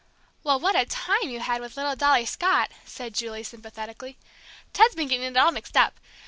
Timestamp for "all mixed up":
5.37-5.99